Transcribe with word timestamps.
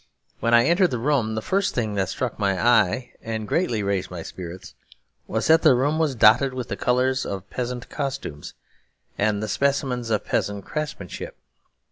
When 0.39 0.55
I 0.55 0.65
entered 0.65 0.89
the 0.89 0.97
room 0.97 1.35
the 1.35 1.43
first 1.43 1.75
thing 1.75 1.93
that 1.93 2.09
struck 2.09 2.39
my 2.39 2.59
eye, 2.59 3.13
and 3.21 3.47
greatly 3.47 3.83
raised 3.83 4.09
my 4.09 4.23
spirits, 4.23 4.73
was 5.27 5.45
that 5.45 5.61
the 5.61 5.75
room 5.75 5.99
was 5.99 6.15
dotted 6.15 6.55
with 6.55 6.69
the 6.69 6.75
colours 6.75 7.23
of 7.23 7.47
peasant 7.51 7.87
costumes 7.87 8.55
and 9.19 9.43
the 9.43 9.47
specimens 9.47 10.09
of 10.09 10.25
peasant 10.25 10.65
craftsmanship. 10.65 11.37